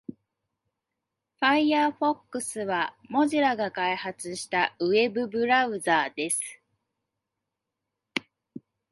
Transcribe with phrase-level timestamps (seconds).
[1.39, 6.41] Firefox は Mozilla が開発したウェブブラウザーです。